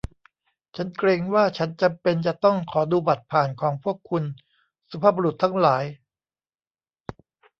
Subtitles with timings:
[0.75, 4.23] ฉันเกรงว่าฉันจำเป็นจะต้องขอดูบัตรผ่านของพวกคุณ
[4.91, 5.83] สุภาพบุรุษทั้งหลาย